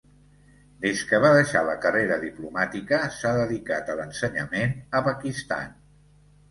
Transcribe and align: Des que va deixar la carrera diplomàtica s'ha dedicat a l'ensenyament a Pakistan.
Des 0.85 1.03
que 1.11 1.19
va 1.25 1.31
deixar 1.35 1.61
la 1.67 1.75
carrera 1.83 2.17
diplomàtica 2.25 3.01
s'ha 3.19 3.37
dedicat 3.43 3.93
a 3.95 4.01
l'ensenyament 4.01 4.77
a 4.99 5.05
Pakistan. 5.13 5.75